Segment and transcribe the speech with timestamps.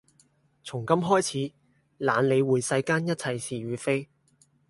[0.63, 1.51] 從今開始
[1.99, 4.09] 懶理會世間一切是與非